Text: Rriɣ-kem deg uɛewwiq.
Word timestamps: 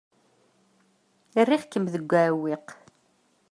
Rriɣ-kem 1.45 1.85
deg 1.93 2.09
uɛewwiq. 2.11 2.67